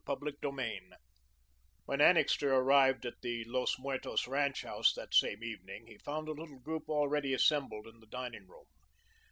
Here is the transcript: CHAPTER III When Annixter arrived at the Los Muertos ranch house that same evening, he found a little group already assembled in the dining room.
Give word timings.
CHAPTER 0.07 0.31
III 0.51 0.93
When 1.85 2.01
Annixter 2.01 2.51
arrived 2.55 3.05
at 3.05 3.21
the 3.21 3.43
Los 3.45 3.77
Muertos 3.77 4.25
ranch 4.27 4.63
house 4.63 4.93
that 4.95 5.13
same 5.13 5.43
evening, 5.43 5.85
he 5.85 5.99
found 5.99 6.27
a 6.27 6.31
little 6.31 6.57
group 6.59 6.89
already 6.89 7.35
assembled 7.35 7.85
in 7.85 7.99
the 7.99 8.07
dining 8.07 8.47
room. 8.47 8.65